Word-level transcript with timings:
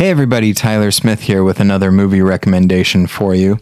Hey, 0.00 0.08
everybody, 0.08 0.54
Tyler 0.54 0.92
Smith 0.92 1.20
here 1.20 1.44
with 1.44 1.60
another 1.60 1.92
movie 1.92 2.22
recommendation 2.22 3.06
for 3.06 3.34
you. 3.34 3.58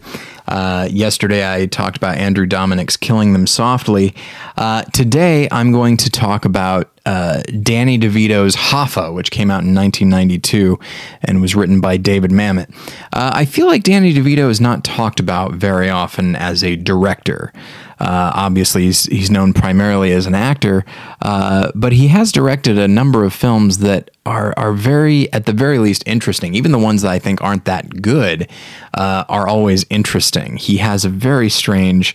Uh, 0.47 0.87
yesterday, 0.89 1.53
I 1.53 1.65
talked 1.65 1.97
about 1.97 2.15
Andrew 2.15 2.45
Dominik's 2.45 2.95
Killing 2.95 3.33
Them 3.33 3.45
Softly. 3.45 4.15
Uh, 4.55 4.83
today, 4.83 5.49
I'm 5.51 5.73
going 5.73 5.97
to 5.97 6.09
talk 6.09 6.45
about 6.45 6.97
uh, 7.09 7.41
Danny 7.63 7.97
DeVito's 7.97 8.55
Hoffa, 8.55 9.11
which 9.11 9.31
came 9.31 9.49
out 9.49 9.63
in 9.63 9.73
1992 9.73 10.77
and 11.23 11.41
was 11.41 11.55
written 11.55 11.81
by 11.81 11.97
David 11.97 12.29
Mamet. 12.29 12.71
Uh, 13.11 13.31
I 13.33 13.45
feel 13.45 13.65
like 13.65 13.81
Danny 13.81 14.13
DeVito 14.13 14.47
is 14.47 14.61
not 14.61 14.83
talked 14.83 15.19
about 15.19 15.53
very 15.53 15.89
often 15.89 16.35
as 16.35 16.63
a 16.63 16.75
director. 16.75 17.51
Uh, 17.99 18.31
obviously, 18.35 18.83
he's, 18.83 19.05
he's 19.05 19.31
known 19.31 19.53
primarily 19.53 20.11
as 20.11 20.27
an 20.27 20.35
actor, 20.35 20.85
uh, 21.23 21.71
but 21.73 21.93
he 21.93 22.09
has 22.09 22.31
directed 22.31 22.77
a 22.77 22.87
number 22.87 23.23
of 23.23 23.33
films 23.33 23.79
that 23.79 24.11
are 24.27 24.53
are 24.55 24.73
very, 24.73 25.33
at 25.33 25.47
the 25.47 25.53
very 25.53 25.79
least, 25.79 26.03
interesting. 26.05 26.53
Even 26.53 26.71
the 26.71 26.77
ones 26.77 27.01
that 27.01 27.11
I 27.11 27.17
think 27.17 27.41
aren't 27.41 27.65
that 27.65 28.03
good 28.03 28.47
uh, 28.93 29.23
are 29.27 29.47
always 29.47 29.83
interesting. 29.89 30.57
He 30.57 30.77
has 30.77 31.05
a 31.05 31.09
very 31.09 31.49
strange 31.49 32.13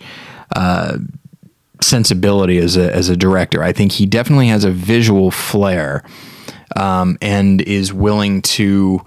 uh, 0.55 0.99
sensibility 1.85 2.57
as 2.57 2.75
a 2.77 2.93
as 2.93 3.09
a 3.09 3.15
director. 3.15 3.63
I 3.63 3.71
think 3.71 3.91
he 3.91 4.05
definitely 4.05 4.47
has 4.47 4.63
a 4.63 4.71
visual 4.71 5.31
flair 5.31 6.03
um, 6.75 7.17
and 7.21 7.61
is 7.61 7.93
willing 7.93 8.41
to 8.41 9.01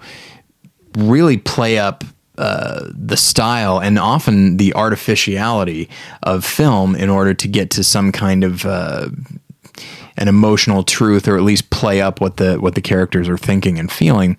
really 0.97 1.37
play 1.37 1.77
up 1.77 2.03
uh, 2.37 2.89
the 2.93 3.17
style 3.17 3.79
and 3.81 3.99
often 3.99 4.57
the 4.57 4.73
artificiality 4.73 5.89
of 6.23 6.45
film 6.45 6.95
in 6.95 7.09
order 7.09 7.33
to 7.33 7.47
get 7.47 7.69
to 7.71 7.83
some 7.83 8.11
kind 8.11 8.43
of 8.45 8.65
uh, 8.65 9.09
an 10.17 10.27
emotional 10.27 10.83
truth 10.83 11.27
or 11.27 11.35
at 11.37 11.43
least 11.43 11.69
play 11.69 12.01
up 12.01 12.21
what 12.21 12.37
the 12.37 12.55
what 12.57 12.75
the 12.75 12.81
characters 12.81 13.27
are 13.27 13.37
thinking 13.37 13.77
and 13.77 13.91
feeling. 13.91 14.37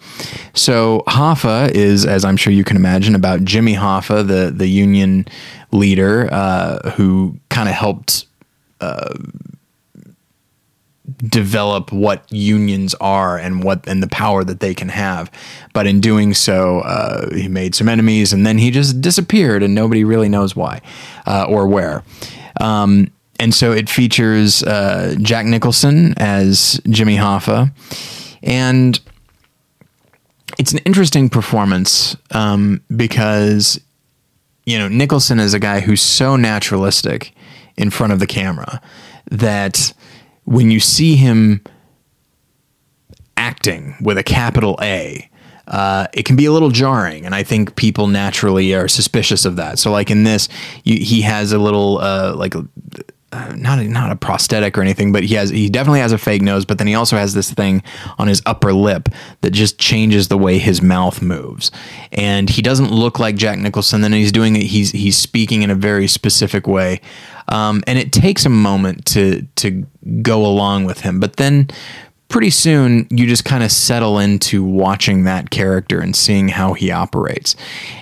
So 0.55 1.03
Hoffa 1.09 1.71
is, 1.73 2.07
as 2.07 2.25
I'm 2.25 2.37
sure 2.37 2.53
you 2.53 2.65
can 2.65 2.77
imagine, 2.77 3.15
about 3.15 3.45
Jimmy 3.45 3.75
Hoffa, 3.75 4.27
the 4.27 4.51
the 4.51 4.69
union 4.69 5.27
leader 5.71 6.29
uh, 6.33 6.91
who 6.93 7.39
kind 7.51 7.69
of 7.69 7.75
helped 7.75 8.27
develop 11.17 11.93
what 11.93 12.25
unions 12.31 12.95
are 13.01 13.37
and 13.39 13.63
what 13.63 13.87
and 13.87 14.03
the 14.03 14.09
power 14.09 14.45
that 14.45 14.61
they 14.61 14.75
can 14.75 14.89
have. 14.89 15.31
But 15.73 15.87
in 15.87 16.01
doing 16.01 16.35
so, 16.35 16.81
uh, 16.81 17.33
he 17.35 17.49
made 17.49 17.75
some 17.75 17.89
enemies, 17.89 18.33
and 18.33 18.47
then 18.47 18.59
he 18.59 18.71
just 18.71 19.01
disappeared, 19.01 19.63
and 19.63 19.75
nobody 19.75 20.05
really 20.05 20.29
knows 20.29 20.57
why 20.57 20.81
uh, 21.27 21.47
or 21.49 21.67
where. 21.67 22.03
Um, 22.61 23.11
and 23.39 23.55
so 23.55 23.73
it 23.73 23.89
features 23.89 24.63
uh, 24.63 25.17
Jack 25.21 25.47
Nicholson 25.47 26.15
as 26.19 26.81
Jimmy 26.89 27.17
Hoffa, 27.17 27.73
and 28.43 29.01
it's 30.59 30.73
an 30.73 30.79
interesting 30.81 31.29
performance 31.29 32.17
um, 32.33 32.83
because 32.95 33.81
you 34.67 34.79
know 34.79 34.89
Nicholson 34.89 35.39
is 35.39 35.55
a 35.55 35.59
guy 35.59 35.81
who's 35.81 36.03
so 36.03 36.37
naturalistic 36.37 37.35
in 37.81 37.91
front 37.91 38.13
of 38.13 38.19
the 38.19 38.27
camera 38.27 38.81
that 39.31 39.93
when 40.45 40.71
you 40.71 40.81
see 40.81 41.17
him 41.17 41.63
acting 43.37 43.97
with 44.03 44.19
a 44.19 44.23
capital 44.23 44.79
A, 44.83 45.31
uh, 45.67 46.09
it 46.13 46.25
can 46.25 46.37
be 46.37 46.45
a 46.45 46.53
little 46.53 46.71
jarring, 46.71 47.25
and 47.25 47.35
I 47.35 47.43
think 47.43 47.77
people 47.77 48.09
naturally 48.09 48.75
are 48.75 48.89
suspicious 48.89 49.45
of 49.45 49.57
that. 49.57 49.79
So, 49.79 49.93
like 49.93 50.11
in 50.11 50.25
this, 50.25 50.49
you, 50.85 51.03
he 51.03 51.23
has 51.23 51.53
a 51.53 51.59
little 51.59 51.99
uh, 51.99 52.35
like. 52.37 52.55
Uh, 53.33 53.55
not 53.55 53.79
a, 53.79 53.85
not 53.85 54.11
a 54.11 54.17
prosthetic 54.17 54.77
or 54.77 54.81
anything, 54.81 55.13
but 55.13 55.23
he 55.23 55.37
has 55.37 55.51
he 55.51 55.69
definitely 55.69 56.01
has 56.01 56.11
a 56.11 56.19
fake 56.19 56.43
nose. 56.43 56.65
But 56.65 56.79
then 56.79 56.89
he 56.89 56.97
also 56.97 57.17
has 57.17 57.33
this 57.33 57.49
thing 57.49 57.81
on 58.19 58.27
his 58.27 58.43
upper 58.45 58.73
lip 58.73 59.09
that 59.43 59.53
just 59.53 59.79
changes 59.79 60.27
the 60.27 60.37
way 60.37 60.59
his 60.59 60.83
mouth 60.83 61.23
moves, 61.23 61.71
and 62.11 62.51
he 62.51 62.61
doesn't 62.61 62.91
look 62.91 63.21
like 63.21 63.37
Jack 63.37 63.61
Nicholson. 63.61 64.01
Then 64.01 64.13
he's 64.13 64.33
doing 64.33 64.57
it. 64.57 64.65
He's 64.65 64.91
he's 64.91 65.17
speaking 65.17 65.63
in 65.63 65.71
a 65.71 65.77
very 65.77 66.09
specific 66.09 66.67
way, 66.67 67.01
um, 67.51 67.83
and 67.87 67.99
it 67.99 68.13
takes 68.13 68.47
a 68.47 68.51
moment 68.51 69.05
to 69.07 69.47
to 69.57 69.87
go 70.23 70.47
along 70.47 70.85
with 70.85 71.01
him. 71.01 71.21
But 71.21 71.37
then 71.37 71.69
pretty 72.29 72.51
soon 72.51 73.07
you 73.11 73.27
just 73.27 73.45
kind 73.45 73.63
of 73.63 73.71
settle 73.71 74.19
into 74.19 74.65
watching 74.65 75.25
that 75.25 75.51
character 75.51 76.01
and 76.01 76.15
seeing 76.17 76.49
how 76.49 76.73
he 76.73 76.91
operates. 76.91 77.57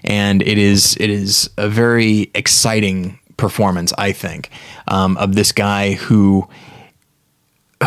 And 0.05 0.43
it 0.43 0.59
is 0.59 0.97
it 1.01 1.11
is 1.11 1.51
a 1.57 1.69
very 1.69 2.31
exciting 2.35 3.19
performance, 3.37 3.93
I 3.99 4.13
think, 4.13 4.51
um, 4.87 5.17
of 5.17 5.35
this 5.35 5.51
guy 5.51 5.93
who 5.95 6.47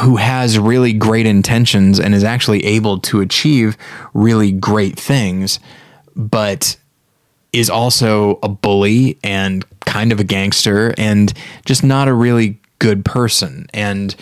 who 0.02 0.16
has 0.16 0.58
really 0.58 0.94
great 0.94 1.26
intentions 1.26 2.00
and 2.00 2.16
is 2.16 2.24
actually 2.24 2.66
able 2.66 2.98
to 3.00 3.22
achieve 3.22 3.78
really 4.14 4.52
great 4.52 4.98
things, 4.98 5.60
but 6.16 6.78
is 7.54 7.70
also 7.70 8.40
a 8.42 8.48
bully 8.48 9.20
and 9.24 9.66
kind 9.92 10.14
of 10.14 10.22
a 10.22 10.24
gangster 10.24 10.94
and 10.98 11.34
just 11.66 11.84
not 11.84 12.08
a 12.08 12.14
really 12.14 12.58
good 12.80 13.04
person 13.04 13.68
and 13.74 14.16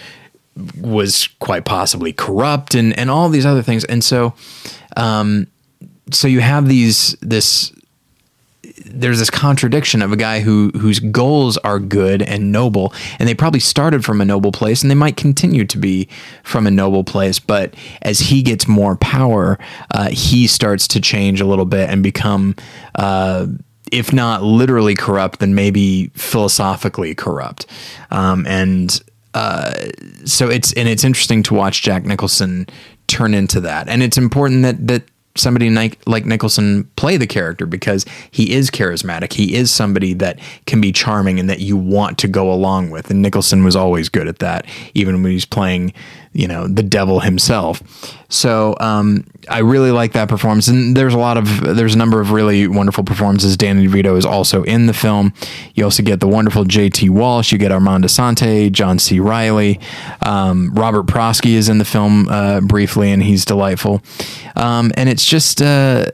was 0.81 1.29
quite 1.39 1.63
possibly 1.63 2.11
corrupt 2.11 2.73
and, 2.73 2.97
and 2.97 3.11
all 3.11 3.29
these 3.29 3.45
other 3.45 3.61
things. 3.61 3.85
And 3.85 4.03
so, 4.03 4.33
um, 4.97 5.45
so 6.11 6.27
you 6.27 6.39
have 6.39 6.67
these, 6.67 7.15
this, 7.21 7.71
there's 8.83 9.19
this 9.19 9.29
contradiction 9.29 10.01
of 10.01 10.11
a 10.11 10.15
guy 10.15 10.39
who 10.39 10.71
whose 10.71 10.99
goals 10.99 11.57
are 11.57 11.79
good 11.79 12.21
and 12.21 12.51
noble 12.51 12.93
and 13.19 13.29
they 13.29 13.35
probably 13.35 13.59
started 13.59 14.03
from 14.03 14.19
a 14.21 14.25
noble 14.25 14.51
place 14.51 14.81
and 14.81 14.89
they 14.89 14.95
might 14.95 15.15
continue 15.17 15.65
to 15.65 15.77
be 15.77 16.07
from 16.43 16.65
a 16.65 16.71
noble 16.71 17.03
place 17.03 17.39
but 17.39 17.75
as 18.01 18.19
he 18.19 18.41
gets 18.41 18.67
more 18.67 18.95
power 18.95 19.59
uh, 19.91 20.09
he 20.09 20.47
starts 20.47 20.87
to 20.87 20.99
change 20.99 21.39
a 21.41 21.45
little 21.45 21.65
bit 21.65 21.89
and 21.89 22.01
become 22.01 22.55
uh, 22.95 23.45
if 23.91 24.13
not 24.13 24.43
literally 24.43 24.95
corrupt 24.95 25.39
then 25.39 25.55
maybe 25.55 26.07
philosophically 26.15 27.15
corrupt. 27.15 27.65
Um, 28.11 28.45
and 28.47 29.01
uh, 29.33 29.73
so 30.25 30.49
it's 30.49 30.73
and 30.73 30.87
it's 30.89 31.03
interesting 31.03 31.43
to 31.43 31.53
watch 31.53 31.81
Jack 31.81 32.03
Nicholson 32.03 32.67
turn 33.07 33.33
into 33.33 33.59
that. 33.61 33.87
And 33.87 34.01
it's 34.01 34.17
important 34.17 34.63
that 34.63 34.87
that 34.87 35.03
somebody 35.39 35.69
like, 35.69 36.25
Nicholson 36.25 36.89
play 36.95 37.17
the 37.17 37.27
character 37.27 37.65
because 37.65 38.05
he 38.31 38.53
is 38.53 38.69
charismatic. 38.69 39.33
He 39.33 39.55
is 39.55 39.71
somebody 39.71 40.13
that 40.15 40.39
can 40.65 40.81
be 40.81 40.91
charming 40.91 41.39
and 41.39 41.49
that 41.49 41.59
you 41.59 41.77
want 41.77 42.17
to 42.19 42.27
go 42.27 42.51
along 42.51 42.89
with. 42.89 43.09
And 43.09 43.21
Nicholson 43.21 43.63
was 43.63 43.75
always 43.75 44.09
good 44.09 44.27
at 44.27 44.39
that, 44.39 44.65
even 44.93 45.23
when 45.23 45.31
he's 45.31 45.45
playing, 45.45 45.93
you 46.33 46.47
know, 46.47 46.67
the 46.67 46.83
devil 46.83 47.21
himself. 47.21 47.81
So 48.31 48.75
um, 48.79 49.25
I 49.49 49.59
really 49.59 49.89
like 49.89 50.13
that 50.13 50.29
performance. 50.29 50.67
And 50.67 50.95
there's 50.95 51.15
a 51.15 51.17
lot 51.17 51.37
of, 51.37 51.75
there's 51.75 51.95
a 51.95 51.97
number 51.97 52.21
of 52.21 52.31
really 52.31 52.67
wonderful 52.67 53.03
performances. 53.03 53.57
Danny 53.57 53.87
DeVito 53.87 54.15
is 54.15 54.25
also 54.25 54.61
in 54.63 54.85
the 54.85 54.93
film. 54.93 55.33
You 55.73 55.85
also 55.85 56.03
get 56.03 56.19
the 56.19 56.27
wonderful 56.27 56.65
J.T. 56.65 57.09
Walsh. 57.09 57.51
You 57.51 57.57
get 57.57 57.71
Armand 57.71 58.03
Assante, 58.03 58.71
John 58.71 58.99
C. 58.99 59.19
Reilly, 59.19 59.79
Um, 60.23 60.71
Robert 60.75 61.07
Prosky 61.07 61.53
is 61.53 61.69
in 61.69 61.79
the 61.79 61.85
film 61.85 62.29
uh, 62.29 62.61
briefly, 62.61 63.11
and 63.11 63.23
he's 63.23 63.45
delightful. 63.45 64.01
Um, 64.55 64.91
and 64.95 65.09
it's 65.09 65.25
just, 65.29 65.61
uh, 65.61 66.05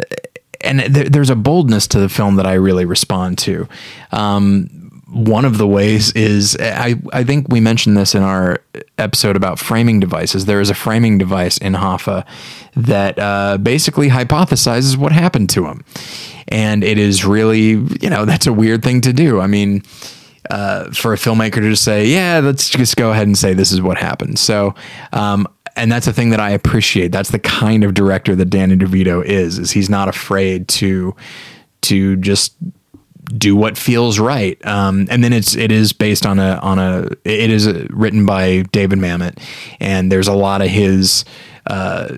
and 0.62 0.94
th- 0.94 1.10
there's 1.10 1.30
a 1.30 1.36
boldness 1.36 1.88
to 1.88 2.00
the 2.00 2.10
film 2.10 2.36
that 2.36 2.46
I 2.46 2.54
really 2.54 2.86
respond 2.86 3.38
to. 3.40 3.68
Um, 4.12 4.86
one 5.08 5.46
of 5.46 5.58
the 5.58 5.68
ways 5.68 6.12
is 6.12 6.58
I, 6.60 6.96
I 7.14 7.24
think 7.24 7.48
we 7.48 7.62
mentioned 7.62 7.96
this 7.96 8.16
in 8.16 8.22
our 8.24 8.60
episode 8.98 9.38
about 9.38 9.60
framing 9.60 10.02
devices. 10.02 10.46
There 10.46 10.60
is 10.60 10.70
a 10.70 10.74
framing 10.74 11.18
device 11.18 11.58
in 11.58 11.74
Hoffa 11.74 12.26
that 12.76 13.18
uh, 13.18 13.58
basically 13.58 14.10
hypothesizes 14.10 14.98
what 14.98 15.14
happened 15.14 15.50
to 15.52 15.68
him. 15.68 15.86
And 16.50 16.84
it 16.84 16.98
is 16.98 17.24
really, 17.24 17.70
you 18.02 18.10
know, 18.10 18.26
that's 18.26 18.46
a 18.46 18.54
weird 18.54 18.84
thing 18.84 19.02
to 19.02 19.14
do. 19.14 19.40
I 19.40 19.48
mean, 19.48 19.84
uh, 20.50 20.92
for 20.92 21.14
a 21.14 21.18
filmmaker 21.18 21.56
to 21.56 21.70
just 21.70 21.84
say, 21.84 22.08
yeah, 22.08 22.40
let's 22.44 22.70
just 22.70 22.98
go 22.98 23.12
ahead 23.12 23.28
and 23.28 23.38
say 23.38 23.54
this 23.54 23.72
is 23.72 23.82
what 23.82 23.98
happened. 23.98 24.38
So, 24.38 24.76
um, 25.14 25.48
and 25.76 25.92
that's 25.92 26.08
a 26.08 26.14
thing 26.14 26.30
that 26.30 26.40
I 26.40 26.52
appreciate. 26.52 27.12
That's 27.12 27.32
the 27.32 27.40
kind 27.40 27.84
of 27.84 27.94
director 27.94 28.36
that 28.36 28.46
Danny 28.46 28.76
DeVito 28.76 29.24
is. 29.24 29.60
Is 29.60 29.72
he's 29.72 29.90
not 29.90 30.08
afraid 30.08 30.68
to 30.70 31.16
to 31.82 32.16
just 32.18 32.56
do 33.38 33.56
what 33.56 33.78
feels 33.78 34.20
right. 34.20 34.64
Um, 34.66 35.08
and 35.10 35.24
then 35.24 35.34
it's 35.34 35.56
it 35.56 35.72
is 35.72 35.94
based 35.94 36.26
on 36.26 36.40
a 36.40 36.60
on 36.62 36.80
a 36.80 37.08
it 37.24 37.50
is 37.50 37.68
written 37.90 38.26
by 38.26 38.64
David 38.72 39.00
Mamet, 39.00 39.40
and 39.80 40.12
there's 40.12 40.28
a 40.28 40.34
lot 40.34 40.62
of 40.62 40.68
his, 40.68 41.26
uh, 41.68 42.16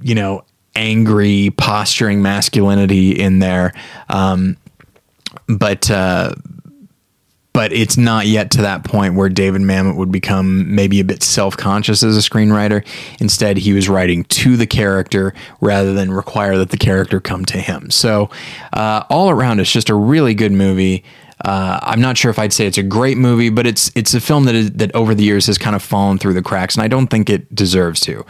you 0.00 0.14
know, 0.14 0.44
angry 0.74 1.50
posturing 1.56 2.22
masculinity 2.22 3.12
in 3.12 3.38
there. 3.38 3.72
Um, 4.08 4.56
but 5.48 5.90
uh, 5.90 6.34
but 7.60 7.74
it's 7.74 7.98
not 7.98 8.26
yet 8.26 8.50
to 8.50 8.62
that 8.62 8.84
point 8.84 9.16
where 9.16 9.28
David 9.28 9.60
Mamet 9.60 9.94
would 9.94 10.10
become 10.10 10.74
maybe 10.74 10.98
a 10.98 11.04
bit 11.04 11.22
self 11.22 11.58
conscious 11.58 12.02
as 12.02 12.16
a 12.16 12.20
screenwriter. 12.20 12.82
Instead, 13.20 13.58
he 13.58 13.74
was 13.74 13.86
writing 13.86 14.24
to 14.24 14.56
the 14.56 14.66
character 14.66 15.34
rather 15.60 15.92
than 15.92 16.10
require 16.10 16.56
that 16.56 16.70
the 16.70 16.78
character 16.78 17.20
come 17.20 17.44
to 17.44 17.58
him. 17.58 17.90
So, 17.90 18.30
uh, 18.72 19.04
all 19.10 19.28
around, 19.28 19.60
it's 19.60 19.70
just 19.70 19.90
a 19.90 19.94
really 19.94 20.32
good 20.32 20.52
movie. 20.52 21.04
Uh, 21.44 21.78
I'm 21.82 22.00
not 22.00 22.16
sure 22.16 22.30
if 22.30 22.38
I'd 22.38 22.54
say 22.54 22.66
it's 22.66 22.78
a 22.78 22.82
great 22.82 23.18
movie, 23.18 23.50
but 23.50 23.66
it's 23.66 23.92
it's 23.94 24.14
a 24.14 24.22
film 24.22 24.44
that 24.44 24.54
is, 24.54 24.70
that 24.70 24.94
over 24.94 25.14
the 25.14 25.22
years 25.22 25.46
has 25.46 25.58
kind 25.58 25.76
of 25.76 25.82
fallen 25.82 26.16
through 26.16 26.32
the 26.32 26.42
cracks, 26.42 26.76
and 26.76 26.82
I 26.82 26.88
don't 26.88 27.08
think 27.08 27.28
it 27.28 27.54
deserves 27.54 28.00
to. 28.00 28.24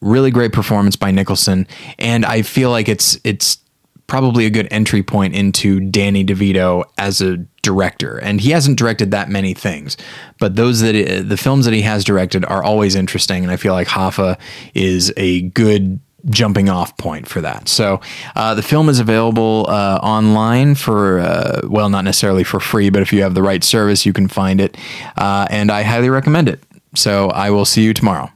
Really 0.00 0.32
great 0.32 0.52
performance 0.52 0.96
by 0.96 1.12
Nicholson, 1.12 1.68
and 2.00 2.26
I 2.26 2.42
feel 2.42 2.70
like 2.70 2.88
it's 2.88 3.20
it's 3.22 3.58
probably 4.06 4.46
a 4.46 4.50
good 4.50 4.68
entry 4.70 5.02
point 5.02 5.34
into 5.34 5.80
Danny 5.80 6.24
DeVito 6.24 6.84
as 6.98 7.20
a 7.20 7.38
director. 7.62 8.18
And 8.18 8.40
he 8.40 8.50
hasn't 8.50 8.78
directed 8.78 9.10
that 9.12 9.28
many 9.28 9.54
things, 9.54 9.96
but 10.38 10.56
those 10.56 10.80
that 10.80 11.24
the 11.28 11.36
films 11.36 11.64
that 11.64 11.74
he 11.74 11.82
has 11.82 12.04
directed 12.04 12.44
are 12.44 12.62
always 12.62 12.94
interesting. 12.94 13.42
And 13.42 13.50
I 13.50 13.56
feel 13.56 13.72
like 13.72 13.88
Hoffa 13.88 14.38
is 14.74 15.12
a 15.16 15.42
good 15.50 16.00
jumping 16.30 16.68
off 16.68 16.96
point 16.96 17.28
for 17.28 17.40
that. 17.42 17.68
So 17.68 18.00
uh, 18.34 18.54
the 18.54 18.62
film 18.62 18.88
is 18.88 18.98
available 18.98 19.66
uh, 19.68 19.98
online 20.02 20.74
for, 20.74 21.20
uh, 21.20 21.60
well, 21.64 21.88
not 21.90 22.04
necessarily 22.04 22.44
for 22.44 22.60
free, 22.60 22.90
but 22.90 23.02
if 23.02 23.12
you 23.12 23.22
have 23.22 23.34
the 23.34 23.42
right 23.42 23.62
service, 23.62 24.06
you 24.06 24.12
can 24.12 24.28
find 24.28 24.60
it. 24.60 24.76
Uh, 25.16 25.46
and 25.50 25.70
I 25.70 25.82
highly 25.82 26.08
recommend 26.08 26.48
it. 26.48 26.62
So 26.94 27.28
I 27.30 27.50
will 27.50 27.64
see 27.64 27.82
you 27.82 27.92
tomorrow. 27.92 28.30